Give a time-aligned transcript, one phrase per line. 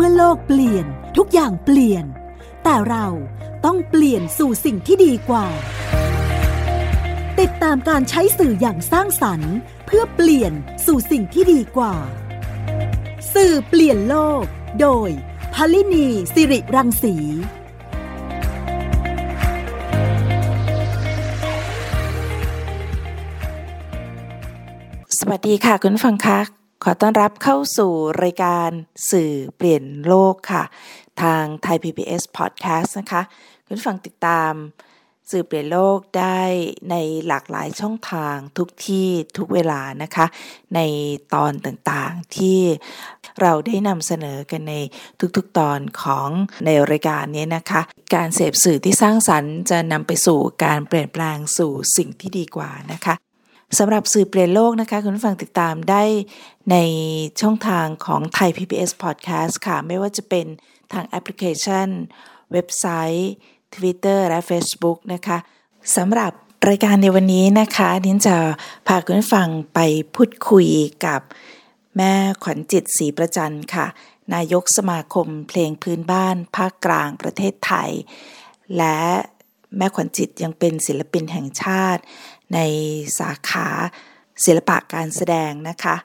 [0.00, 2.04] เมื่อโลกเปลี่ยนทุกอย่างเปลี่ยน
[2.64, 3.06] แต่เรา
[3.64, 5.46] ต้องเปลี่ยนสู่สิ่งที่ดีกว่า
[7.40, 9.54] ติดตามการใช้สื่ออย่างสร้างสรรค์
[9.86, 10.52] เพื่อเปลี่ยน
[10.86, 11.94] สู่สิ่งที่ดีกว่า
[13.34, 14.44] สื่อเปลี่ยนโลก
[14.80, 15.08] โดย
[15.54, 17.14] พลินีสิริรังสี
[25.18, 26.57] สวัสดีค่ะคุณฟังคะข
[26.88, 27.92] อต้อนรับเข้าสู่
[28.22, 28.70] รายการ
[29.10, 30.64] สื่อเปลี่ยนโลกค่ะ
[31.22, 33.22] ทางไทย PBS Podcast นะคะ
[33.66, 34.52] คุณฟังติดตาม
[35.30, 36.40] สื่อเปลี่ยนโลกได้
[36.90, 36.94] ใน
[37.26, 40.26] หลากหลายช่องทางทุกที่ทุกเวลานะคะ
[40.74, 40.80] ใน
[41.34, 42.60] ตอนต่างๆที่
[43.40, 44.74] เราได้นำเสนอกันใน
[45.36, 46.28] ทุกๆตอนของ
[46.66, 47.80] ในรายการนี้นะคะ
[48.14, 53.14] การเสพสื่อที่สร้างสรรค์จะนำไปสู่การเปลี่ยนแปลงสู่สิ่งที่ดีกว่านะคะ
[53.76, 56.02] สำหรับสื่อเปลี่ยนโลกนะคะ คุณผู้ฟังติดตามได้
[56.70, 56.76] ใน
[57.40, 60.46] ช่องทางของไทย PBS Podcast ค่ะ ไม่ว่าจะเป็น
[60.92, 61.88] ทางแอปพลิเคชัน
[62.52, 63.32] เว็บไซต์
[63.74, 65.38] Twitter และ Facebook นะคะ
[65.96, 66.32] สำหรับ
[66.68, 68.36] รายการในวันนี้นะคะนิ้นจะ
[68.86, 69.80] พาคุณผู้ฟังไป
[70.14, 70.68] พูดคุย
[71.06, 71.20] กับ
[71.96, 73.86] แม่ขวัญจิตศรีประจันค่ะ
[74.34, 77.90] นายกสมาคมเพลงพื้นบ้านภาคกลางประเทศไทย
[78.76, 78.98] และ
[79.76, 82.02] แม่ขวัญจิตยังเป็นศิลปินแห่งชาติ
[82.54, 82.58] ใน
[83.18, 83.68] สาขา
[84.44, 85.96] ศิลปะการแสดงนะคะ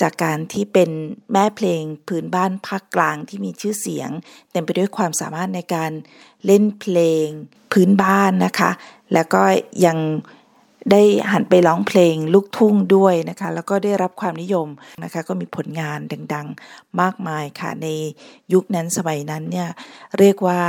[0.00, 0.90] จากการที่เป็น
[1.32, 4.10] แม่เพลงพื้นบ้านภาคกลางที่มีชื่อเสียง
[4.50, 5.92] เต็มไปด้วยความสามารถในการ
[6.46, 7.26] เล่นเพลง
[7.72, 8.70] พื้นบ้านนะคะ
[9.12, 9.42] แล้วก็
[9.86, 9.98] ยัง
[10.92, 14.68] ได้หันไปร้องเพลงลูกทุ่งด้วยนะคะ แล้วก็ได้รับความนิยม
[15.04, 15.98] นะคะ ก็มีผลงาน
[16.34, 17.88] ดัง ๆ มากมายค่ะใน
[18.52, 19.68] ยุคนั้นสมัยนั้นเนี่ย
[20.18, 20.60] เรียกว่า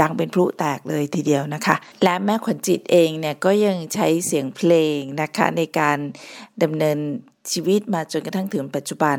[0.00, 5.98] ดังเป็นพลุแตกเลยทีเดียวนะคะ และแม่ขวัญจิตเองเนี่ยก็ยังใช้เสียงเพลงนะคะในการ
[6.62, 6.98] ดำเนิน
[7.52, 9.18] ชีวิตมาจนกระทั่งถึงปัจจุบัน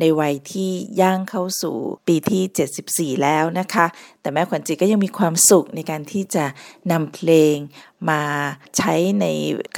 [0.00, 3.86] ในวัยที่ย่างเข้าสู่ปีที่ 74 แล้วนะคะ
[4.20, 6.44] แต่แม่ขวัญจิตก็ยังมีความสุขในการที่จะ
[6.92, 7.54] นำเพลง
[8.10, 8.22] มา
[8.76, 9.26] ใช้ใน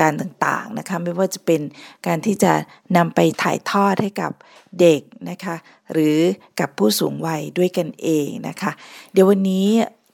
[0.01, 1.61] การต่างๆนะคะ ไม่ว่าจะเป็น
[2.07, 2.53] การที่จะ
[2.97, 4.33] นำไปถ่ายทอดให้กับ
[4.81, 5.01] เด็ก
[5.31, 5.57] นะคะ
[5.93, 6.19] หรือ
[6.61, 8.73] กับผู้สูงวัยด้วยกันเองนะคะ
[9.13, 9.69] เดี๋ยววันนี้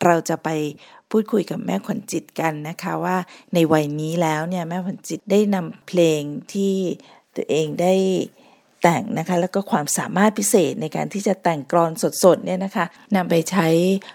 [0.05, 0.49] เราจะไป
[1.11, 3.17] พูดคุยกับแม่ขวัญจิตกันนะคะว่า
[3.55, 6.21] ในวัยนี้แล้วเนี่ยแม่ขวัญจิตได้นำเพลง
[6.53, 6.75] ที่
[7.37, 7.95] ตัวเองได้
[8.83, 11.91] แต่งนะคะแล้วก็ความสามารถพิเศษในการที่จะแต่งกรอน
[12.25, 13.67] สดๆเนี่ยนะคะนำไปใช้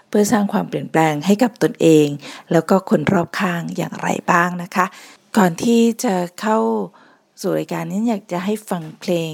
[0.08, 2.06] เพื่อสร้างความเปลี่ยนแปลงให้กับตนเอง
[2.52, 4.86] แล้วก็คนรอบข้างอย่างไรบ้างนะคะ
[5.36, 6.58] ก่อนที่จะเข้า
[7.40, 9.30] สู่รายการนี้อยากจะให้ฟังเพลง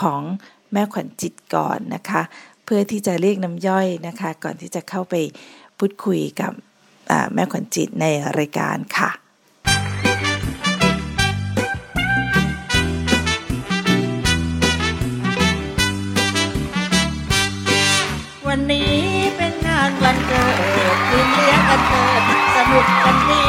[0.00, 0.20] ของ
[0.72, 2.22] แม่ขวัญจิตก่อนนะคะ
[2.64, 5.14] เพื่อที่จะเรียกน้ำย่อยนะคะ ก่อนที่จะเข้าไป
[5.78, 6.52] พูดคุยกับ
[7.34, 8.04] แม่ขวัญจิตใน
[8.38, 9.10] รายการค่ะ
[18.48, 18.96] วันนี้
[19.36, 22.22] เป็นงานวันเกิดกินเลี้ยงกันเถิด
[22.54, 23.46] สนุกกันดี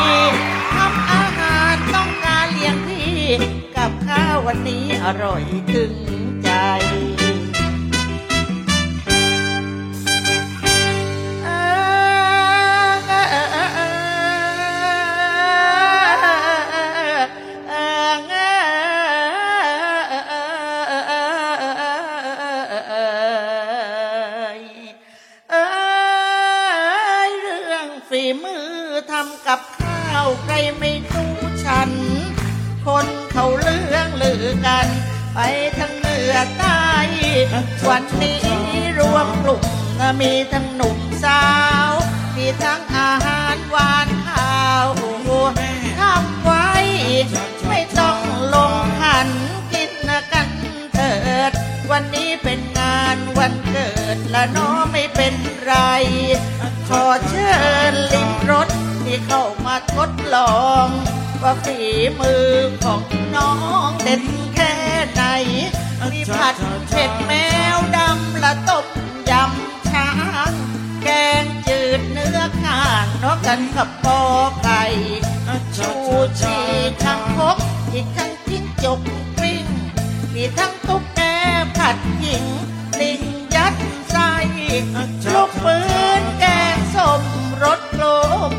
[0.76, 3.12] ทำอาหารต้องการเลี้ยงพี่
[3.78, 5.44] กับข้าววันนี้อร่อย
[5.76, 5.94] ถึง
[37.90, 38.42] วันนี้
[39.00, 39.62] รวมกลุ่ม
[40.22, 41.44] มีทั้งหนุ่มสา
[41.90, 41.92] ว
[42.36, 44.88] มีทั้งอาหารหวานข้าว
[46.00, 46.70] ทำไว้
[47.68, 48.18] ไม่ต้อง
[48.54, 49.30] ลงหัน
[49.74, 49.94] กิน
[50.32, 50.50] กัน
[50.94, 51.16] เถิ
[51.50, 51.52] ด
[51.92, 55.34] วันนี้เป็นงานวันเกิดและน้อไม่เป็น
[55.66, 55.74] ไร
[56.88, 57.52] ขอเชิ
[57.92, 58.68] ญลิมรถ
[59.04, 60.88] ที่เข้ามาทดลอง
[61.42, 61.80] ว่าฝี
[62.20, 62.50] มือ
[62.84, 63.02] ของ
[63.36, 63.54] น้อ
[63.88, 64.24] งเด็ด
[64.56, 64.74] แค่
[65.12, 65.24] ไหน
[66.14, 66.56] มีผัด
[66.90, 67.32] เผ็ดแม
[67.76, 68.86] วดำละต้ม
[69.30, 70.10] ยำช้า
[70.50, 70.54] ง
[71.04, 71.08] แก
[71.44, 74.22] งจืดเนื้อข้างนกกันกับปอ
[74.64, 74.84] ไก่
[75.78, 75.90] ชู
[76.40, 76.58] ชี
[77.04, 77.58] ทั้งพก
[77.94, 79.00] อีกทั้งทิ้งจก
[79.40, 79.66] ปิ้ง
[80.34, 81.22] มีทั้งตุ๊กแก
[81.78, 82.46] ผัดหญิง
[83.00, 83.22] ลิง
[83.56, 83.74] ยัด
[84.12, 84.32] ใส่
[85.34, 85.78] ลูกปื
[86.22, 86.46] นแก
[86.76, 87.24] งส้ม
[87.64, 88.06] รสกล
[88.52, 88.54] ม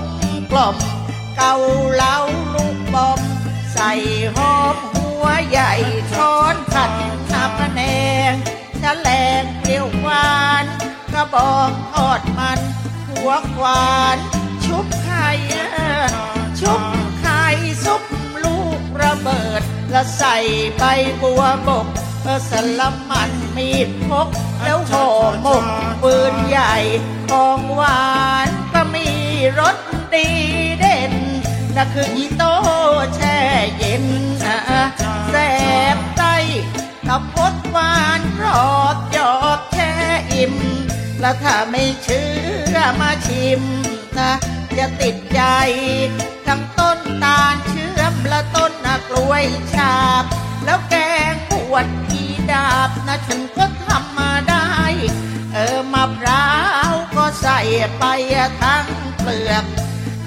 [0.50, 0.76] กล่อม
[1.36, 1.54] เกา
[1.94, 2.16] เหลา
[2.54, 3.20] ลูกบอม
[3.72, 3.90] ใส่
[4.36, 5.72] หอมหัวใหญ่
[6.12, 6.37] ช้อ
[11.56, 12.60] อกทอดมัน
[13.08, 14.18] หัวหวาน
[14.64, 15.28] ชุบไข่
[16.60, 16.82] ชุบ
[17.20, 17.44] ไข่
[17.84, 18.02] ซุป
[18.42, 20.36] ลูกระเบิด แล้วใส่
[20.78, 20.84] ใบ
[21.22, 21.86] บัวบก
[22.50, 24.28] สลัมมันมีดพก
[24.62, 25.06] แล้วห่อ
[25.42, 25.64] หมก
[26.02, 26.74] ปืนใหญ่
[27.28, 28.08] ของหวา
[28.46, 29.08] นก็มี
[29.58, 29.76] รส
[30.14, 30.28] ดี
[30.78, 31.14] เด่น
[31.76, 32.54] นั่นคืออีโต้
[33.16, 33.36] แช่
[33.76, 34.04] เย็น
[34.44, 34.58] อะ
[35.30, 35.34] แส
[35.96, 36.34] บไส้
[37.06, 39.90] ขับพดหวานกรอบยอดแช่
[40.32, 40.54] อิ่ม
[41.20, 42.26] แล้วถ้าไม่เชื่
[42.74, 43.62] อมาชิม
[44.18, 44.32] นะ
[44.78, 45.42] จะติดใจ
[46.46, 48.72] ทั้งต้นตาลเชื่อมและต้น
[49.08, 49.44] กล้วย
[49.74, 50.24] ฉาบ
[50.64, 50.94] แล้วแก
[51.32, 52.22] งปวดที
[52.52, 54.66] ดาบนะฉันก็ทำมาได้
[55.52, 56.48] เออมะพร้า
[56.90, 57.60] วก็ใส่
[57.98, 58.04] ไป
[58.62, 58.86] ทั้ง
[59.20, 59.64] เปลือก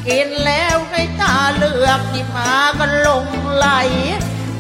[0.08, 3.68] กินแล้วให้ตาเลือกที่มาก็ลงไหล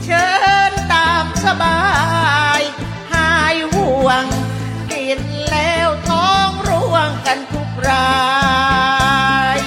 [0.04, 0.28] เชิ
[0.70, 1.80] ญตามสบา
[2.60, 2.62] ย
[3.14, 4.24] หายห่วง
[7.32, 8.10] กันทุกรา
[9.58, 9.60] ย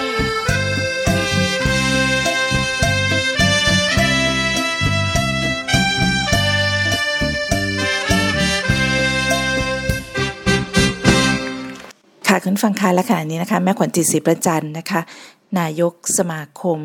[12.29, 15.01] ค่ะคุณฟังคะและขณะนี้นะคะ แม่ขวัญจิตศรีประจันนะคะ
[15.59, 16.79] นายกสมาคม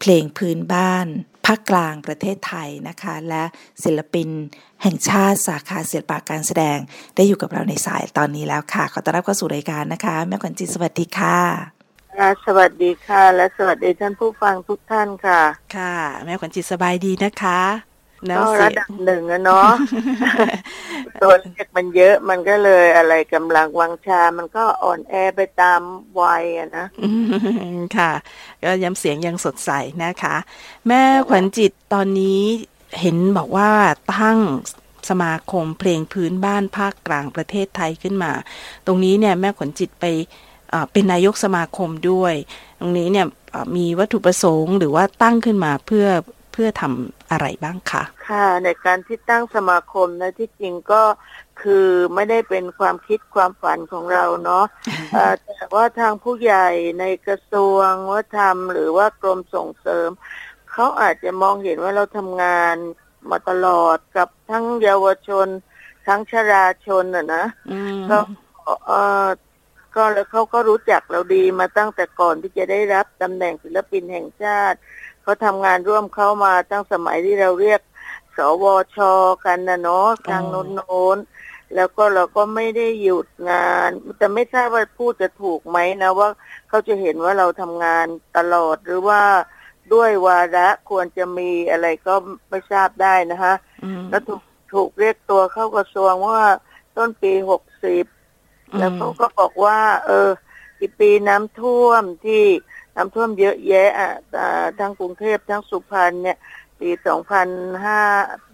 [0.00, 1.06] เพลงพื้นบ้าน
[1.46, 3.44] ภาคกลางประเทศไทยนะคะ และ
[3.84, 4.28] ศิลปิน
[4.82, 6.78] แห่งชาติสาขาศิลปะการแสดง
[7.16, 11.38] ได้อยู่กับเราในสายตอนนี้แล้วค่ะ ขอต้อนรับเข้าสู่รายการนะคะ แม่ขวัญจิตสวัสดีค่ะ
[12.18, 15.40] ค่ะสวัสดีค่ะ และสวัสดีท่านผู้ฟังทุกท่านค่ะ
[15.76, 17.91] ค่ะ แม่ขวัญจิตสบายดีนะคะแล้ว
[18.36, 19.70] ก็เสีระยงดับหนึ่งอะเนาะ
[21.22, 25.80] ตัวเลขมันเยอะมันก็เลยอะไรกำลังวังชา มันก็อ่อนแอไปตาม
[26.20, 27.10] วัยอะนะอื
[27.76, 28.12] มค่ะ
[28.64, 29.70] ก็ย้ำเสียงยังสดใส
[30.04, 30.36] นะคะ
[30.88, 32.42] แม่ขวัญจิตตอนนี้
[33.00, 33.70] เห็นบอกว่า
[34.14, 34.38] ตั้ง
[35.10, 38.32] สมาคมเพลงพื้นบ้านภาคกลางประเทศไทยขึ้นมา
[38.86, 40.04] ตรงนี้เนี่ยแม่ขวัญจิตไป
[40.70, 42.34] เอ่อเป็นนายกสมาคมด้วย
[42.80, 46.06] ตรงนี้เนี่ยเอ่อมีวัตถุประสงค์หรือว่าตั้งขึ้นมาเพื่อ
[46.52, 51.02] เพื่อทำอะไรบ้างคะค่ะในการที่ตั้งสมาคมนะที่จริงก็
[51.62, 54.64] คือไม่ได้เป็นความคิดความฝันของเราเนาะ
[55.12, 56.68] เอ่อแต่ว่าทางผู้ใหญ่
[57.00, 60.10] ในกระทรวงวัฒนธรรม หรือว่ากรมส่งเสริม
[60.72, 62.76] เขาอาจจะมองเห็นว่าเราทำงาน
[63.30, 65.48] มาตลอดกับทั้งเยาวชน
[66.06, 68.18] ทั้งชราชนอะนะอืมก็
[68.86, 68.92] เอ
[69.24, 69.28] อ
[69.96, 74.78] ก็แล้วเขาก็รู้จักเราดีมาตั้งแต่ก่อนที่จะได้รับตำแหน่งศิลปินแห่งชาติ
[75.22, 77.80] เขาทำงานร่วมเข้ามาตั้งสมัยที่เราเรียก
[78.36, 78.64] สว
[78.96, 78.98] ช
[79.44, 81.18] กันนะเนาะทางโน้นโน้น
[81.74, 83.88] แล้วก็เราก็ไม่ได้หยุดงาน
[84.18, 86.28] แต่ไม่ทราบว่าพูดจะถูกไหมนะว่า
[86.68, 89.20] เขาจะเห็นว่าเราทำงานตลอดหรือว่า
[89.92, 92.14] ด้วยวาระควรจะมีอะไรก็
[92.48, 93.54] ไม่ทราบได้นะคะ
[93.84, 94.42] อืมแล้วถูก
[94.74, 96.42] ถูกเรียกตัวเข้ากระทรวงว่า
[96.96, 98.04] ต้นปีหกสิบ
[98.78, 100.30] แล้วเขาก็บอกว่า เออ
[100.78, 102.44] อีปีน้ำท่วมที่
[102.96, 106.38] น้ำท่วมเยอะแยะอะอ่าทั้งกรุงเทพทั้งสุพรรณเนี่ย
[106.80, 107.48] ปีสองพัน
[107.84, 108.00] ห้า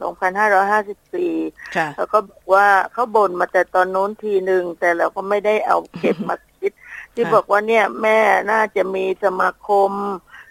[0.01, 1.35] สองพันห้าร้อยห้าสิบสี่
[1.77, 6.73] ค่ะแล้วก็บอกว่าเขาบ่นมาแต่ตอนโน้นทีหนึ่งแต่เราก็ไม่ได้เอาเก็บมาคิด
[7.15, 8.19] ที่ค่ะบอกว่าเนี่ยแม่
[8.53, 9.91] น่าจะมีสมาคม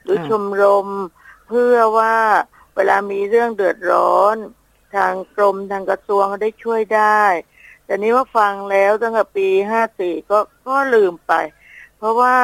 [0.03, 0.87] หรือค่ะชมรม
[1.47, 2.15] เพื่อว่า
[2.75, 4.35] เวลามีเรื่องเดือดร้อน
[4.95, 7.23] ทางกรมทางกระทรวงได้ช่วยได้
[7.85, 11.33] แต่นี้ว่าฟังแล้วตั้งแต่ปีห้าสี่ก็ก็ลืมไป
[11.97, 12.37] เพราะว่า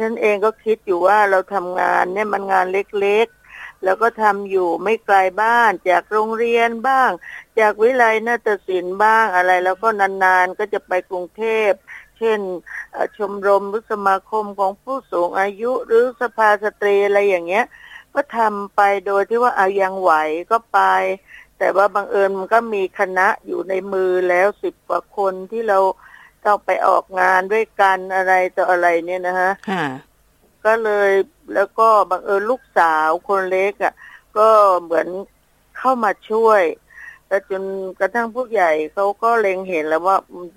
[0.00, 7.10] ฉันเองก็คิดอยู่ว่าเราทำงานเนี่ยมันงานเล็กๆ แล้วก็ทำอยู่ไม่ไกลบ้าน จากโรงเรียนบ้าง
[7.58, 11.70] จากวิไลนาฏศิลป์บ้างอะไร แล้วก็นานๆก็จะไปกรุงเทพ
[12.18, 12.40] เช่น
[13.16, 17.64] ชมรมหรือสมาคมของผู้สูงอายุหรือสภาสตรีอะไรอย่างเงี้ย
[18.14, 20.12] ก็ทำไปโดยที่ว่าเอายังไหว
[20.50, 20.80] ก็ไป
[21.58, 25.78] แต่ว่าบังเอิญมันก็มีคณะอยู่ในมือแล้วสิบกว่าคนที่เรา
[26.46, 29.86] ต้องไปออกงานด้วยกันอะไรต่ออะไรเนี่ยนะฮะค่ะ
[30.64, 31.10] ก็เลย
[31.54, 33.94] แล้วก็บังเอิญลูกสาวคนเล็กอะ่ะ
[34.38, 34.48] ก็
[34.82, 35.06] เหมือน
[35.78, 36.62] เข้ามาช่วย
[37.28, 37.62] แต่จน
[38.00, 40.16] กระทั่งผู้ใหญ่เขาก็เล็งเห็นแล้วว่า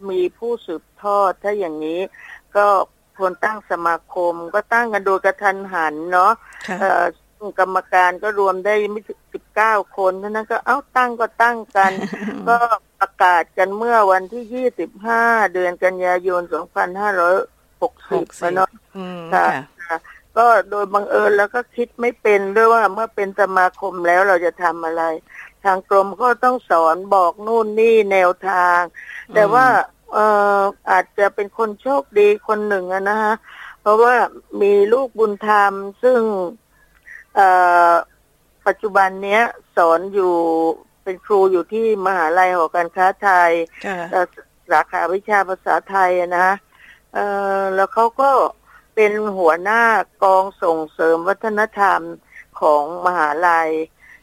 [0.10, 2.00] มีผู้สืบทอดถ้าอย่างนี้
[2.56, 2.65] ก็
[3.17, 6.32] ควรตั้งสมาคม ก็ตั้งกันโดยกระทันหันเนาะ
[6.67, 7.03] ค่ะเอ่อ
[7.60, 11.91] กรรมการก็รวมได้ไม่ถึงสิบเก้าคนเท่านั้นก็เอ้าตั้งก็ตั้งกัน
[12.50, 12.58] ก็
[13.00, 15.24] ประกาศกันเมื่อวันที่ยี่สิบห้า
[15.54, 17.36] เดือนกันยายนสองพันห้าร้อย
[17.82, 19.48] หกสิบ60เนาะอืมค่ะ
[19.86, 19.98] ค่ะ
[20.38, 25.04] ก็โดยบังเอิญแล้วก็คิดไม่เป็นด้วยว่าเมื่อเป็นสมาคมแล้วเราจะทำอะไร
[25.66, 28.82] ทางกรมก็ต้องสอนบอกนู่นนี่แนวทาง
[29.34, 29.66] แต่ว่า
[30.13, 30.25] เอ่
[30.60, 30.62] อ
[30.92, 33.36] อาจจะเป็นคนโชคดีคนหนึ่งอะนะฮะ
[33.82, 34.16] เพราะว่า
[34.62, 35.74] มีลูกบุญธรรม
[36.04, 36.20] ซึ่ง
[37.36, 37.48] เอ่
[37.89, 37.92] อ
[38.68, 39.44] ปัจจุบันเนี้ย
[39.77, 40.36] สอนอยู่
[41.07, 43.51] เป็นครูอยู่ที่มหาลัยหอการค้าไทย
[43.85, 44.25] ค่ะเอ่อ
[44.71, 46.49] สาขาวิชาภาษาไทยอะนะ
[47.13, 47.25] เอ่
[47.59, 48.31] อแล้วเขาก็
[48.95, 49.83] เป็นหัวหน้า
[50.23, 52.01] กองส่งเสริมวัฒนธรรม
[52.61, 53.69] ของมหาลัย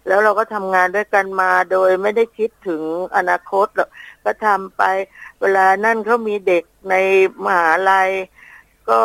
[0.07, 2.83] แล้วเราก็ทำงานด้วยกันมาโดยไม่ได้คิดถึง
[3.17, 3.89] อนาคตหรอก
[4.25, 4.83] ก็ทำไป
[5.41, 6.95] เวลานั่นเขามีเด็กใน
[7.45, 8.11] มหาลัย
[8.91, 9.01] ก็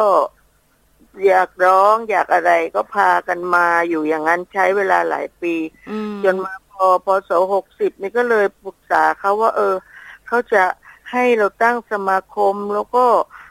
[1.28, 5.56] อยากร้องอยากอะไรก็พากันมาอยู่อย่างนั้นใช้เวลาหลายปี
[5.90, 9.76] อืมจนมาพ อพศหกสิบนี่ก็เลยปรึกษาเขาว่า เออ
[10.28, 10.64] เขาจะ
[11.12, 13.06] ให้เราตั้งสมาคมแล้วก็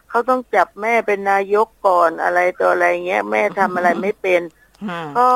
[0.08, 4.42] เขาต้องจับแม่เป็นนายกก่อนอะไรต่ออะไรเงี้ย แม่ทำอะไรไม่เป็น
[4.88, 5.26] ค่ะก็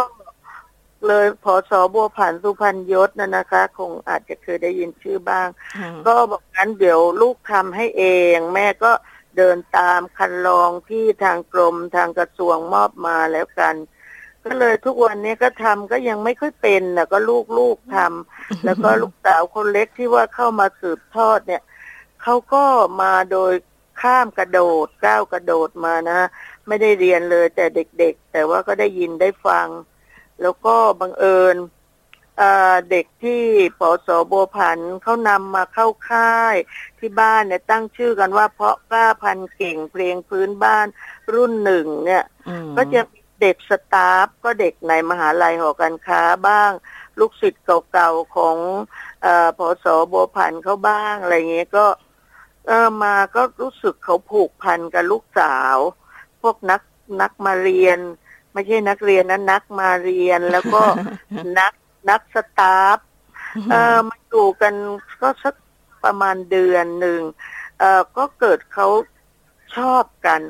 [1.06, 8.92] เลยพอสอบัวผ่านสุพรรณยศนะนะคะ คงอาจจะเคยได้ยินชื่อบ้างค่ะก็บอกงั้นเดี๋ยวลูกทำให้เอง แม่ก็
[9.36, 13.74] เดินตามคันลองที่ทางกรมทางกระทรวงมอบมาแล้วกัน
[14.44, 21.62] ก็เลยทุกวันนี้ก็ทำก็ยังไม่ค่อยเป็นนะก็ลูกลูกทำแล้วก็ลูกสาวคนเล็กที่ว่าเข้ามาสืบทอดเนี่ย
[22.22, 22.64] เขาก็
[23.02, 23.52] มาโดย
[24.02, 26.28] ข้ามกระโดดก้าวกระโดดมานะ
[26.68, 29.68] ไม่ได้เรียนเลยแต่เด็กๆ แต่ว่าก็ได้ยินได้ฟัง
[30.42, 31.56] แล้วก็บังเอิญ
[32.38, 33.42] เอ่อเด็กที่
[33.80, 36.56] ปสบัวผันเขานำมาเข้าค่าย
[36.98, 40.86] ที่บ้านเนี่ยตั้งชื่อกันว่าเพาะกล้าพันธุ์เก่งเพลงพื้นบ้าน
[41.34, 46.70] รุ่นหนึ่งเนี่ยอืมก็จะมี เด็กสตาฟก็เด็กในมหาลัยหอการค้าบ้าง
[47.18, 48.56] ลูกศิษย์เก่าๆของ
[49.22, 51.86] เอ่อพศบัวผันเขาบ้างอะไรเงี้ยก็
[52.66, 55.76] เออมาก็รู้สึกเขาผูกพันกับลูกสาว
[56.42, 56.80] พวกนัก
[57.20, 57.98] นักมาเรียน
[58.52, 60.82] ไม่ใช่นักเรียนนะนักมาเรียนแล้วก็
[61.58, 61.72] นัก
[62.10, 62.98] นักสตาฟ
[63.70, 64.74] เออมาอยู่กัน
[65.22, 65.54] ก็สัก
[66.04, 67.20] ประมาณเดือนหนึ่ง
[67.78, 68.88] เออก็เกิดเขา
[69.76, 70.40] ชอบกัน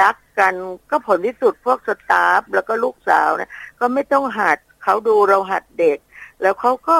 [0.00, 0.54] รักกัน
[0.90, 3.50] ก็ผลที่สุดพวกสตาฟแล้วก็ลูกสาวเนี่ย
[3.80, 5.98] ก็ไม่ต้องหัดเขาดูเราหัดเด็ก
[6.42, 6.98] แล้วเขาก็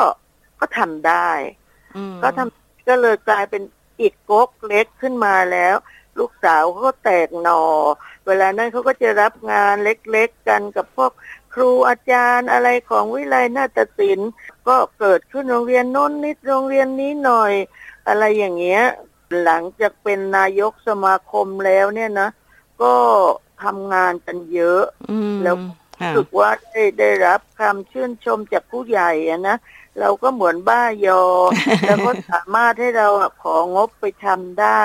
[0.61, 1.31] ก็ทำได้
[1.97, 3.62] อืมก็ทำก็เลยกลายเป็น
[4.00, 5.76] อีกก๊กเล็กขึ้นมาแล้ว
[6.19, 7.62] ลูกสาวเขาก็แตกหนอ
[8.26, 11.12] เวลานั้นเขาก็จะรับงานเล็กๆกันกับพวก
[11.55, 14.31] ครูอาจารย์อะไรของวิไลนาฏศิลป์
[14.69, 17.52] ก็เกิดขึ้นโรงเรียนโน้นนิดโรงเรียนนี้หน่อย
[18.09, 18.83] อะไรอย่างเงี้ย
[19.45, 22.28] หลังจากเป็นนายกสมาคมแล้วเนี่ยนะ
[22.83, 22.95] ก็
[23.62, 25.56] ทำงานกันเยอะอืมแล้ว
[26.00, 29.56] ค่ะรู้สึกว่าได้ได้รับคำชื่นชมจากผู้ใหญ่อะนะ
[30.00, 31.23] เราก็เหมือนบ้ายอ
[31.87, 34.85] แล้วก็สามารถให้เราอะของบไปทำได้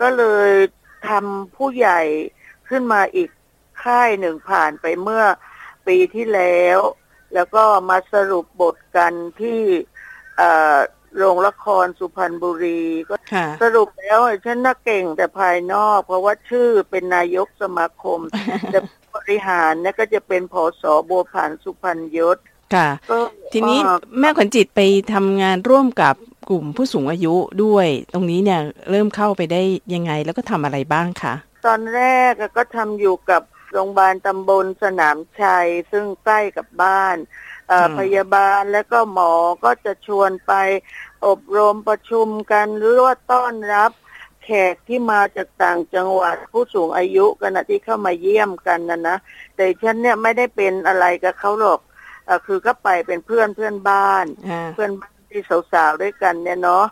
[0.00, 0.50] ก็เลย
[1.08, 2.00] ทำผู้ใหญ่
[2.68, 3.30] ขึ้นมาอีก
[3.84, 5.24] ค่ายหนึ่งผ่านไปเมื่อ
[5.86, 6.78] ปีที่แล้ว
[7.34, 9.60] แล้วก็มาสรุปบทกันที่
[10.36, 10.78] เอ่อ
[11.16, 18.20] โรงละครสุพรรณบุรีก็ค่ะสรุปแล้วฉันน่าเก่งแต่ภายนอก เพราะว่าชื่อเป็นนายกสมาคม
[18.72, 18.78] แต่
[19.14, 22.38] บริหารเนี่ยก็จะเป็นผอสบัวผ่านสุพรรณยศ
[22.74, 23.16] ค่ะก็
[23.52, 24.80] ทีนี้อ่าแม่ขวัญจิตไป
[25.12, 26.14] ทำงานร่วมกับ
[26.50, 27.34] กลุ่มผู้สูงอายุ
[27.64, 28.60] ด้วย ตรงนี้เนี่ย
[28.90, 29.62] เริ่มเข้าไปได้
[29.94, 31.34] ยังไงแล้วก็ทำอะไรบ้างคะ
[31.66, 37.47] ตอนแรกอะก็ทำอยู่กับโรงพยาบาลตำบลสนามชัย ซึ่งใกล้กับบ้านเอ่อ
[37.98, 39.32] พยาบาลและก็หมอ
[39.64, 40.52] ก็จะชวนไป
[41.26, 43.90] อบรมประชุมกันหรือว่าต้อนรับ
[44.44, 49.16] แขกที่มาจากต่างจังหวัดผู้สูงอายุกันนะที่เข้ามาเยี่ยมกันนะนะ
[49.56, 51.80] แต่ฉันเนี่ยไม่ได้เป็นอะไรกับเขาหรอก
[52.26, 56.84] เออคือก็ไปเป็นเพื่อนเพื่อนบ้านอ่าเพื่อนบ้านที่สาวๆด้วยกันเนี่ยเนาะ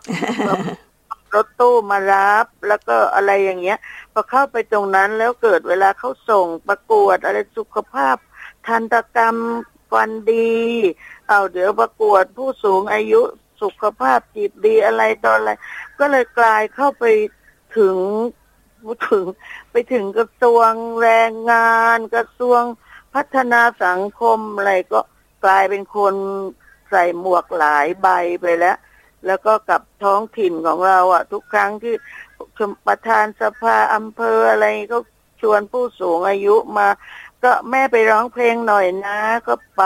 [1.33, 3.77] รถตู้มารับแล้วก็อะไรอย่างเงี้ย
[4.13, 8.15] พอเข้าไปตรงนั้นแล้วเกิดเวลาเขาส่งประกวดอะไรสุขภาพ
[8.67, 9.35] ทันตกรรม
[9.95, 10.55] วันดี
[11.27, 13.21] เอาเดี๋ยวประกวดผู้สูงอายุ
[13.61, 15.51] สุขภาพจิตดีอะไรตอนอะไร
[15.99, 17.05] ก็เลยกลายเข้าไป
[17.77, 17.97] ถึง
[19.09, 19.25] ถึง
[19.71, 22.61] ไปถึงกระทรวงแรงงาน กระทรวง
[23.13, 24.99] พัฒนาสังคมอะไรก็
[25.45, 26.13] กลายเป็นคน
[26.89, 28.07] ใส่หมวกหลายใบ
[28.41, 28.77] ไปแล้ว
[29.25, 31.93] แล้วก็กับท้องถิ่นของเราอะทุกครั้งที่
[32.87, 34.97] ประธานสภาอำเภออะไรก็
[35.41, 36.87] ชวนผู้สูงอายุมา
[37.47, 39.83] ก็แม่ไปร้องเพลงหน่อยนะ ก็ไป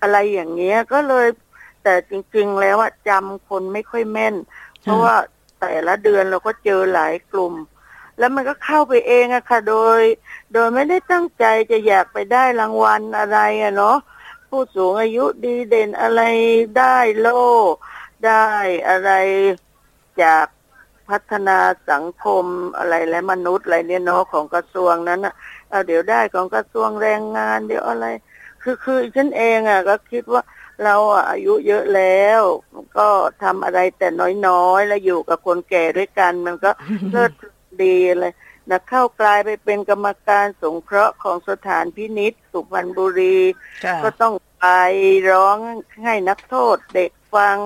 [0.00, 1.26] อะไรอย่างเงี้ย ก็เลย
[1.82, 4.34] แต่จริง ๆ แล้วอะจำคนไม่ค่อยแม่น
[4.82, 5.14] เพราะว่า
[5.60, 7.54] แต่ละเดือนเราก็เจอหลายกลุ่ม
[8.18, 10.00] แล้วมันก็เข้าไปเองอะค่ะ โดย
[10.52, 13.98] โดยไม่ได้ตั้งใจจะอยากไปได้รางวัลอะไรอะเนาะ
[14.48, 16.22] ผู้สูงอายุดีเด่นอะไร
[16.78, 17.42] ได้โล่
[18.26, 18.46] ได้
[18.88, 19.10] อะไร
[20.22, 20.46] จาก
[21.08, 21.58] พัฒนา
[21.90, 22.44] สังคม
[22.78, 25.34] อะไรและมนุษย์อะไรเนี่ยเนาะของกระทรวงนั้นอะ
[25.70, 28.06] เอาเดี๋ยวได้ของกระทรวงแรงงาน เดี๋ยวอะไร
[28.62, 30.42] คือคือฉันเองอะก็คิดว่า
[30.84, 32.42] เราอะอายุเยอะแล้ว
[32.98, 33.08] ก็
[33.42, 34.08] ทำอะไรแต่
[34.48, 36.70] น้อยๆ แล้วอยู่กับคนแก่ด้วยกัน มันก็
[37.10, 37.32] เลิศ
[37.84, 38.32] ดีเลย
[38.70, 43.38] นะเข้ากลายไปเป็นกรรมการสงเคราะห์ของสถานพินิษสุพรรณบุรี
[43.84, 44.66] ค่ะก็ต้องไป
[45.30, 45.58] ร้อง
[46.04, 47.56] ให้นักโทษเด็กฟัง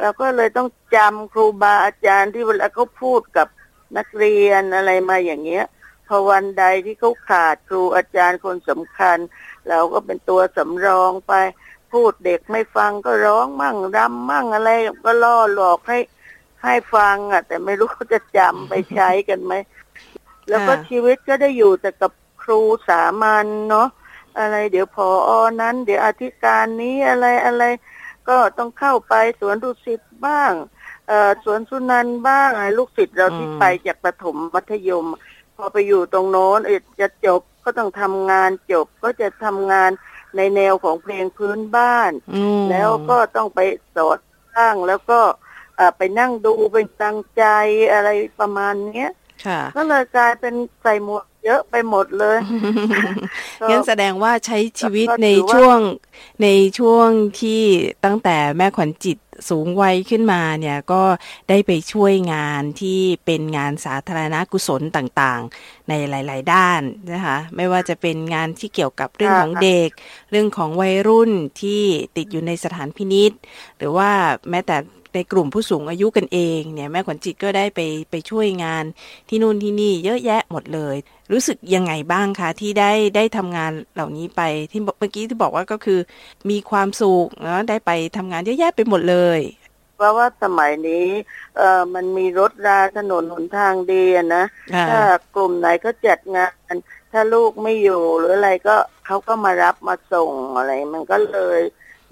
[0.00, 3.48] เราก็เลยต้องจำครูบาอาจารย์ที่เวลาเขาพูดกับ
[3.96, 5.64] นักเรียนอะไรมาอย่างเงี้ย
[6.10, 9.18] พอวันใดที่เขาขาดครูอาจารย์คนสำคัญ
[9.68, 11.32] เราก็เป็นตัวสำรองไป
[11.92, 14.70] พูดเด็กไม่ฟังก็ร้องมั่งรำมั่งอะไร
[15.04, 15.98] ก็ล่อหลอกให้
[16.64, 19.52] ให้ฟังอะ แต่ไม่รู้เขาจะจำไปใช้กันไหม
[20.48, 22.12] แล้วก็ชีวิตก็ได้อยู่แต่กับ
[22.42, 23.88] ครูสามัญเนาะ
[24.38, 27.64] อะไร เดี๋ยวพออนั้น เดี๋ยวอธิการนี้อะไรอะไร
[28.28, 30.52] ก็ต้องเข้าไปสวนดุสิตบ้าง
[31.08, 35.06] เอ่อสวนสุนันบ้างไอ้ลูกศิษย์เราที่ไปจากประถมมัธยม
[35.60, 39.90] อไปอยู่ตรงโน้นเอ่อจะจบก็ต้องทำงานจบก็จะทำงาน
[40.36, 43.60] ในแนวของเพลงพื้นบ้านอืมแล้วก็ต้องไป
[43.96, 44.18] สอด
[44.54, 45.20] สร้างแล้วก็
[45.76, 47.44] เอ่อไปนั่งดูเป็นตังใจ
[47.92, 48.08] อะไร
[48.40, 49.10] ประมาณเนี้ย
[49.46, 52.38] ค่ะก็เลยกลายเป็นใส่หมวกเยอะไปหมดเลย
[53.60, 55.78] ก็งั้นแสดงว่าใช้ชีวิตก็ถือในว่าช่วง
[56.42, 56.48] ใน
[56.78, 57.08] ช่วง
[57.40, 57.62] ที่
[58.04, 59.18] ตั้งแต่แม่ขวัญจิต
[59.48, 61.02] สูงวัยขึ้นมาเนี่ยก็
[61.48, 66.80] ได้ไปช่วยงานที่เป็นงานสาธารณกุศลต่างๆ ในหลาย ๆ ด้าน
[67.12, 69.90] นะคะไม่ว่าจะเป็นงานที่เกี่ยวกับเรื่องของเด็ก
[70.30, 71.30] เรื่องของวัยรุ่น
[71.60, 71.82] ที่
[72.16, 73.32] ติดอยู่ในสถานพินิษ
[73.78, 74.10] หรือว่า
[74.50, 74.76] แม้แต่
[75.14, 78.84] ในกลุ่มผู้สูงอายุกันเองเนี่ยแม่ขวัญจิตก็ได้ไปไปช่วยงาน
[79.28, 80.96] ที่นู่นที่นี่เยอะแยะหมดเลย
[81.32, 84.40] รู้สึกยังไงบ้างคะที่ได้ได้ทำงานเหล่านี้ไป
[84.70, 86.00] ที่บอกเมื่อกี้ที่บอกว่าก็คือ
[86.50, 89.40] มีความสุขเนาะได้ไปทำงานเยอะแยะไปหมดเลย
[89.96, 91.06] เพราะว่าสมัยนี้
[91.56, 95.00] เอ่อมันมีรถราถนนหนทางดีอะนะค่ะถ้า
[95.34, 96.74] กลุ่มไหนก็จัดงาน
[97.12, 98.76] ถ้าลูกไม่อยู่หรืออะไรก็
[99.06, 101.60] เขาก็มารับมาส่งอะไร มันก็เลย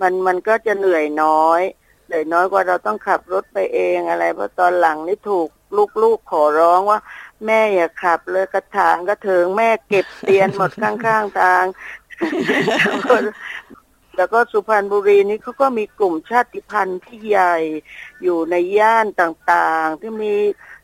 [0.01, 1.63] มันมันก็จะเหนื่อยน้อย
[2.09, 5.49] เหนื่อยน้อยกว่าเราต้องขับรถไปเองอะไรเพราะตอนหลังนี่ถูก
[6.03, 6.99] ลูกๆขอร้องว่า
[7.47, 11.65] แม่อย่าขับเลยกระถางกระเถิงแม่เก็บเตียนหมดข้างๆทาง
[14.17, 17.57] แล้วก็สุพรรณบุรีนี่เขาก็มีกลุ่มชาติพันธุ์ที่ใหญ่
[18.23, 20.35] อยู่ในย่านต่างๆ ที่มี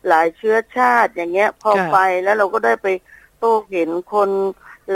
[0.09, 2.89] หลายเชื้อชาติอย่างเงี้ย พอค่ะไปแล้วเราก็ได้ไป
[3.39, 4.31] โต้เห็นคน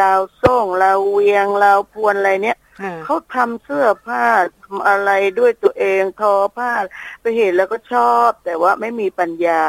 [0.02, 4.26] ลาวส่งลาวเวียงลาวพวนอะไรเนี้ยค่ะเขาทำเสื้อผ้า
[4.57, 6.70] ทำอะไรด้วยตัวเองทอผ้า
[7.20, 9.62] ไปเห็นแล้วก็ชอบ แต่ว่าไม่มีปัญญา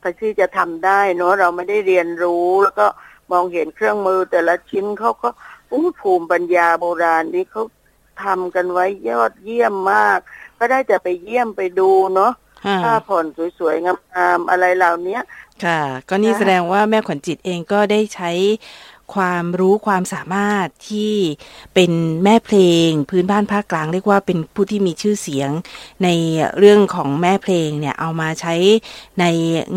[0.00, 2.86] แต่ที่จะทำได้เนอะเราไม่ได้เรียนรู้แล้วก็
[3.32, 5.28] มองเห็นเครื่องมือแต่ละชิ้นเขาก็
[5.72, 7.62] อู้ภูมิปัญญาโบราณนี้เขา
[8.24, 10.18] ทำกันไว้ยอดเยี่ยมมาก
[10.58, 12.32] ก็ได้แต่ไปเยี่ยมไปดูเนาะ
[12.64, 13.26] ค่ะผ้าผ่อน
[13.58, 15.18] สวยๆงามๆอะไรเหล่านี้
[15.64, 18.30] ค่ะ ก็นี่นะแสดงว่าแม่ขวัญจิตเองก็ได้ใช้
[19.14, 21.14] ความรู้ความสามารถที่
[21.74, 21.92] เป็น
[22.24, 25.50] แม่เพลง พื้นบ้านภาคกลางเรียกว่าเป็นผู้ที่มีชื่อเสียง
[26.04, 26.08] ใน
[26.58, 28.54] เรื่องของแม่เพลงเนี่ยเอามาใช้
[29.20, 29.24] ใน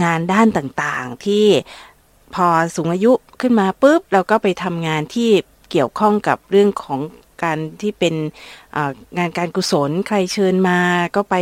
[0.03, 1.45] งานด้านต่างๆ ที่
[2.35, 5.29] พอสูงอายุขึ้นมาปุ๊บเราก็ไปทำงานที่
[5.71, 6.99] เกี่ยวข้องกับเรื่องของ
[7.43, 8.15] การที่เป็น
[8.73, 10.79] เอ่องานการกุศลใครเชิญมา
[11.15, 11.35] ก็ไป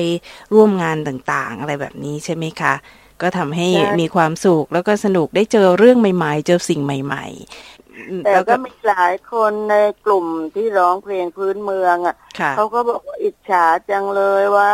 [0.53, 2.73] ร่วมงานต่างๆ อะไรแบบนี้ใช่ไหมคะ
[3.21, 7.80] ก็ทำให้ใช่มีความสุขแล้วก็สนุกได้เจอเรื่องใหม่ ๆ เจอสิ่งใหม่ๆ
[8.25, 14.71] แต่แล้วก็มีหลายคนในกลุ่มที่ร้องเพลงพื้นเมืองอะค่ะเขาก็บอกว่าอิจฉาจังเลยว่า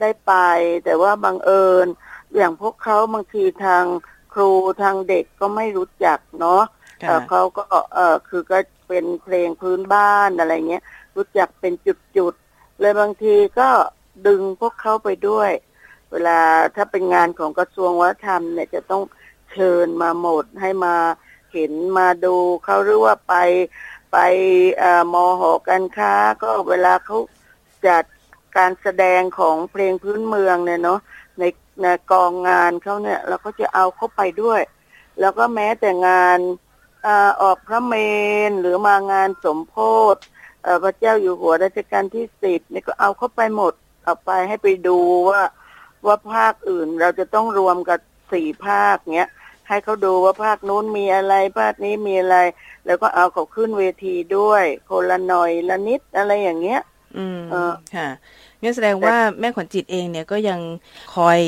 [0.00, 0.34] ได้ไป
[0.84, 1.86] แต่ว่าบังเอิญ
[2.36, 3.84] อย่างพวกเขาบางทีทาง
[4.34, 4.50] ครู
[4.82, 6.62] ทางเด็กก็ไม่รู้จักเนาะ
[7.02, 7.62] ค่ะเอ่อเขาก็
[7.94, 8.58] เออคือก็
[8.88, 10.82] เป็นเพลงพื้นบ้านอะไรเงี้ย
[11.16, 11.72] รู้จักเป็น
[12.16, 13.68] จุดๆเลยบางทีก็
[14.26, 15.50] ดึงพวกเขาไปด้วย
[16.12, 16.40] เวลา
[16.76, 19.02] ถ้าเป็นงานของกระทรวงวัฒนธรรมเนี่ยจะต้อง
[19.52, 20.96] เชิญมาหมดให้มา
[21.54, 23.34] เห็นมาดูเขาหรือว่าไป
[24.12, 24.18] ไป
[24.82, 27.18] อมอหอการค้า ก็เวลาเขา
[27.86, 28.04] จัด
[28.56, 31.00] การแสดงของเพลงพื้นเมืองเนี่ยเนาะ
[31.38, 31.42] ใน
[31.82, 34.60] ในกองงานเขาเนี่ยเราก็จะเอาเขาไปด้วย
[35.20, 36.38] แล้วก็แม้แต่งาน
[37.06, 37.08] อ
[37.42, 37.94] ออกพระเม
[38.48, 39.74] นหรือมางานสมโพ
[40.14, 40.20] ธิ
[40.82, 43.72] พระเจ้าอยู่หัวรัชกาลที่สิบนี่ก็เอาเข้าไปหมด
[44.04, 45.42] เอาไปให้ไปดูว่า
[46.06, 47.98] ว่าภาคอื่นเราจะต้องรวมกับ
[48.32, 49.30] สี่ภาคเนี้ย
[49.68, 52.36] ให้เขาดูว่าภาคนู้นมีอะไร ภาคนี้มีอะไร
[52.86, 56.80] แล้วก็เอาเขาขึ้นเวทีด้วยคนละหน่อยละนิดอะไรอย่างเงี้ย
[57.16, 58.08] อืมเออค่ะ
[58.62, 60.60] งั้นแสดงว่าแม่ขวัญจิตเองเนี่ยก็ยัง
[61.14, 61.40] คอย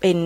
[0.00, 0.18] เป็น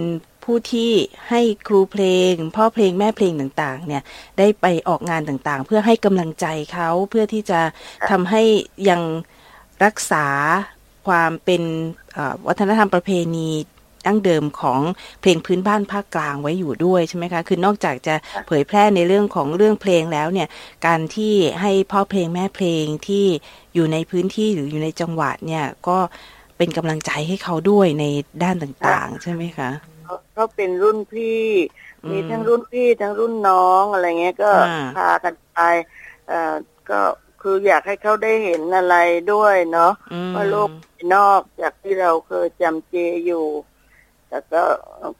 [0.44, 0.92] ผู้ที่
[1.28, 4.02] ให้ครูเพลง พ่อเพลงแม่เพลงต่างๆ เนี่ย
[4.38, 7.60] ได้ไปออกงานต่างๆ เพื่อให้กำลังใจเขาเพื่อที่จะ
[8.10, 8.42] ทำให้
[8.88, 9.02] ยัง
[9.84, 10.26] รักษา
[11.06, 11.62] ความเป็น
[12.12, 13.48] เอ่อวัฒนธรรมประเพณี
[14.06, 14.80] ดั้งเดิมของ
[15.22, 18.14] เพลงพื้นบ้านภาคกลางไว้อยู่ด้วยใช่ไหมคะ คือนอกจากจะ
[18.46, 20.48] เผยแพร่ในเรื่องของเรื่องเพลงแล้วเนี่ย
[20.86, 23.26] การที่ให้พ่อเพลงแม่เพลงที่
[23.74, 25.98] อยู่ในพื้นที่หรืออยู่ในจังหวัดเนี่ยก็
[26.58, 28.04] เป็นกำลังใจให้เขาด้วยใน
[28.42, 29.70] ด้านต่างๆ ใช่ไหมคะ
[30.04, 31.44] เขาเขาเป็นรุ่นพี่
[32.04, 35.58] อืมมีทั้งรุ่นพี่ทั้งรุ่นน้องอะไรเงี้ยก็อ่าพากันไป
[36.28, 36.54] เอ่อ
[36.90, 37.00] ก็
[37.42, 38.96] คืออยากให้เขาได้เห็นอะไร
[39.32, 42.94] ด้วยเนาะอืมว่าโลกภายนอกจากที่เราเคยจำเจ
[43.26, 43.46] อยู่
[44.34, 44.64] แต่ก็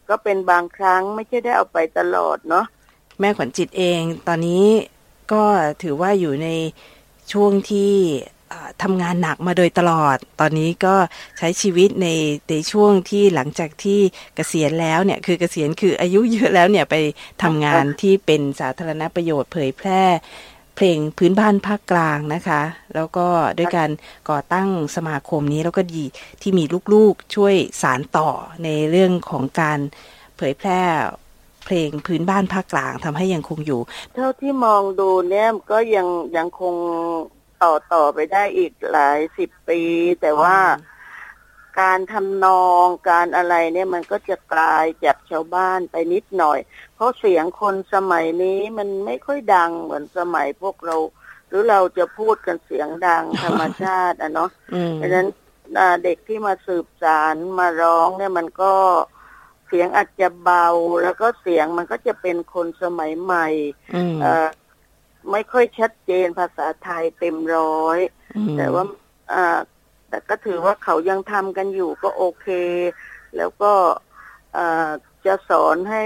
[0.09, 2.67] ก็เป็นบางครั้งไม่ใช่ได้เอาไปตลอดเนาะ
[3.21, 4.67] แม่ขวัญจิตเองตอนนี้
[5.33, 5.45] ก็
[5.83, 6.49] ถือว่าอยู่ใน
[7.33, 7.93] ช่วงที่
[8.83, 10.95] ทำงานหนักมาโดยตลอด ตอนนี้ก็
[11.39, 12.09] ใช้ชีวิตใน
[12.51, 14.01] ในช่วงที่หลังจากที่
[14.35, 16.97] เกษียณแล้วเนี่ย คือเกษียณคืออายุเยอะแล้วเนี่ยไป
[17.43, 20.03] ทำงานที่เป็นสาธารณประโยชน์เผยแพร่
[20.77, 22.63] เพลงพื้นบ้านภาคกลางนะคะ
[22.95, 23.27] แล้วก็
[23.59, 23.91] ด้วยการ
[24.31, 26.05] ก่อตั้งสมาคมนี้แล้วก็ดี
[26.43, 28.29] ที่มีลูกๆช่วยสารต่อ
[28.65, 29.79] ในเรื่องของการ
[30.37, 30.81] เผยแพร่
[31.65, 33.81] เพลงพื้นบ้านภาคกลางทำให้ยังคงอยู่
[34.15, 36.75] เท่าที่มองดูเนี่ยก็ยังยังคง
[37.63, 39.81] ต่อต่อไปได้อีกหลายสิบปี
[40.21, 40.57] แต่ว่า
[41.81, 46.59] การทำนองการอะไรเนี่ยมันก็จะกลายจากชาวบ้านไปนิดหน่อย
[46.95, 50.97] เพราะเสียงคนสมัยนี้มันไม่ค่อยดังเหมือนสมัยพวกเรา
[51.49, 55.29] หรือเราจะพูดกันเสียงดังธรรมชาติอะเนาะอืมเพราะฉะนั้น
[55.79, 58.75] อ่าเด็กที่มาสืบสารมาร้องเนี่ยมันก็
[59.69, 60.67] เสียงอาจจะเบา
[61.03, 63.47] แล้วก็เสียงมันก็จะเป็นคนสมัยใหม่
[63.95, 64.49] อืมเอ่อ
[65.31, 67.99] ไม่ค่อยชัดเจนภาษาไทยเต็มร้อย
[68.37, 68.85] อืมแต่ว่า
[69.33, 69.59] อ่า
[70.15, 72.47] แต่ก็ถือว่าเขายังทำกันอยู่ก็โอเค
[73.37, 73.73] แล้วก็
[74.57, 74.91] อ่า
[75.27, 76.03] จะสอนให้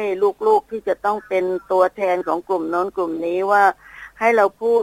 [0.46, 3.64] ลูกๆที่จะต้องเป็นตัวแทนของกลุ่มโน้นกลุ่มนี้ว่า
[4.18, 4.82] ให้เราพูด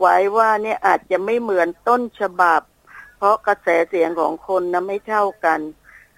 [0.00, 2.60] ไว้ว่าเนี่ยอาจจะไม่เหมือนต้นฉบับ
[3.18, 5.60] เพราะกระแสเสียงของคนนะไม่เท่ากัน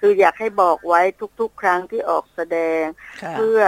[0.00, 1.00] คืออยากให้บอกไว้
[1.40, 2.82] ทุกๆ ครั้งที่ออกแสดง
[3.22, 3.60] ค่ะเพื่อ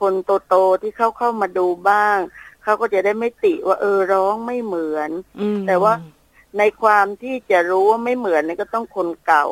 [0.00, 0.14] คน
[0.48, 2.18] โตๆที่เข้าเข้ามาดูบ้าง
[2.62, 5.92] เขาก็จะได้ไม่ติว่าเออร้องไม่เหมือนอืมแต่ว่า
[6.58, 9.46] ในความที่จะรู้ว่าไม่เหมือนเนี่ยก็ต้องคนเก่า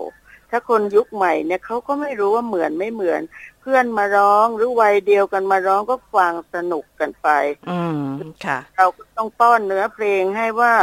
[0.50, 3.22] ถ้าคนยุคใหม่เนี่ยเขาก็ไม่รู้ว่าเหมือนไม่เหมือน
[3.60, 7.28] เพื่อนมาร้องหรือวัยเดียวกันมาร้องก็ฟังสนุกกันไป
[7.70, 8.02] อืม
[8.44, 10.74] ค่ะ เราก็ต้องป้อนเนื้อเพลงให้ว่า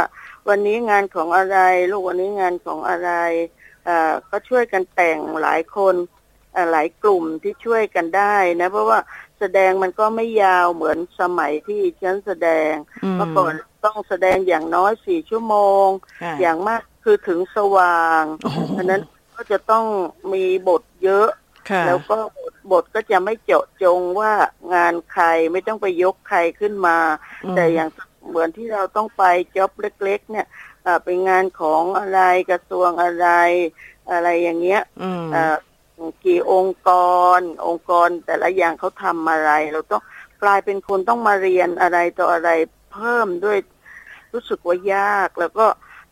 [0.48, 1.58] วันนี้งานของอะไร
[1.90, 3.10] ลูกวันนี้งานของอะไร
[3.84, 5.94] เอ่อก็ช่วยกันแต่งหลายคน
[6.52, 8.98] เอ่อหลายกลุ่มที่ช่วยกันได้นะ เพราะว่า
[9.38, 12.72] แสดงมันก็ไม่ยาวเหมือนสมัยที่ฉันแสดง
[13.04, 13.52] อืมเมื่อก่อน
[13.86, 15.86] ต้องแสดงอย่างน้อยสี่ชั่วโมง
[16.22, 19.02] ค่ะอย่างมากคือถึงสว่างโอ้โหเพราะฉะนั้น
[19.34, 19.84] ก็จะต้อง
[20.32, 21.28] มีบทเยอะ
[21.70, 24.32] ค่ะแล้วก็บทบทก็จะไม่เจาะจงว่า
[24.74, 26.98] งานใครไม่ต้องไปยกใครขึ้นมา
[27.44, 27.88] อืมแต่อย่าง
[28.28, 29.24] เหมือนที่เราต้องไป
[29.56, 30.46] จ็อบเล็ก ๆ เนี่ย
[30.82, 32.20] เอ่อเป็นงานของอะไร
[32.50, 33.28] กระทรวงอะไร
[34.10, 35.56] อะไรอย่างเงี้ยอืมเอ่อ
[36.24, 36.90] กี่องค์ก
[37.38, 40.02] ร องค์กรแต่ละอย่างเขาทำอะไร เราต้อง
[40.42, 42.50] กลายเป็นคนต้องมาเรียนอะไรต่ออะไร
[42.92, 43.58] เพิ่มด้วย
[44.36, 45.66] รู้สึกว่ายาก แล้วก็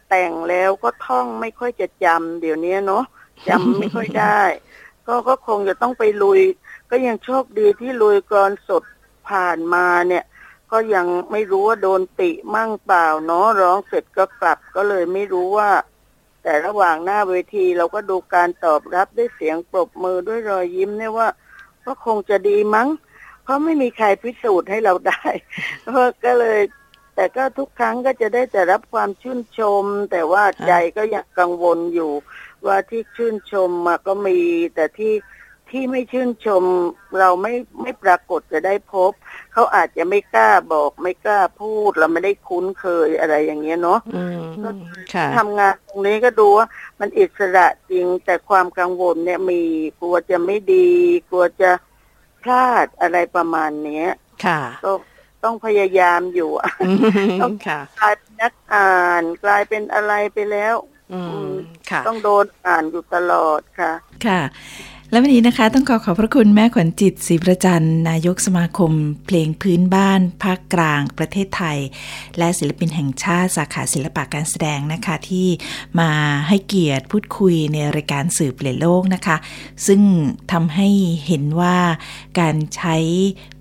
[0.09, 3.05] แต่งแล้วก็ท่องไม่ค่อยจะจำเดี๋ยวนี้เนาะ
[3.49, 4.43] จำไม่ค่อยได้
[5.07, 6.41] ก็ก็คงจะต้องไปลุย
[6.91, 8.83] ก็ยังโชคดีที่ลุยกรสด
[9.29, 10.25] ผ่านมาเนี่ย
[10.73, 15.71] ก็ยังไม่รู้ว่าโดนติมั่งเปล่าเนาะร้องเสร็จก็กลับก็เลยไม่รู้ว่า
[16.43, 21.29] แต่ระหว่างหน้าเวทีเราก็ดูการตอบรับด้วยเสียงปรบมือด้วยรอยยิ้มเนี่ยว่า
[21.87, 22.89] ก็คงจะดีมั้ง
[23.43, 25.25] เพราะไม่มีใครพิสูจน์ให้เราได้
[26.25, 26.59] ก็เลย
[27.15, 32.13] แต่ก็ทุกครั้งก็จะได้แต่รับความชื่นชม แต่ว่าใจก็ยังกังวลอยู่
[32.67, 34.39] ว่าที่ชื่นชมมาก็มี
[34.75, 35.15] แต่ที่
[35.71, 36.63] ที่ไม่ชื่นชม
[37.19, 39.13] เราไม่ไม่ปรากฏจะได้พบ
[39.53, 44.41] เขาอาจจะไม่กล้าบอกไม่กล้าพูดเราไม่ได้คุ้นเคยอะไรอย่างเงี้ยเนาะอืม
[45.15, 46.67] ค่ะทำงานตรงนี้ก็ดูว่า
[47.01, 49.61] มันอิสระจริงแต่ความกังวลเนี่ยมี
[50.01, 50.91] กลัวจะไม่ดี
[51.31, 51.71] กลัวจะ
[52.43, 54.09] พลาดอะไรประมาณเนี้ย
[54.45, 54.93] ค่ะก็
[55.45, 56.51] ต้องพยายามอยู่
[56.87, 56.93] อื
[57.51, 60.75] มค่ะกลายเป็นนักอ่านกลายเป็นอะไรไปแล้ว
[61.13, 61.49] อืม
[61.91, 63.93] ค่ะต้องโดนอ่านอยู่ตลอดค่ะ
[64.27, 64.41] ค่ะ
[65.11, 68.93] และวันนี้นะคะต้องขอขอบพระคุณแม่ขวัญจิตศรีประจันนายกสมาคม
[69.27, 71.79] เพลงพื้นบ้าน ภาคกลาง ประเทศไทย
[72.39, 75.49] และศิลปินแห่งชาติสาขาศิลปะการแสดงนะคะ ที่
[76.01, 76.11] มา
[76.49, 79.37] ให้เกียรติพูดคุยในรายการสื่อเปลี่ยนโลกนะคะ
[79.87, 80.01] ซึ่ง
[80.53, 80.89] ทำให้
[81.27, 81.77] เห็นว่า
[82.41, 82.97] การใช้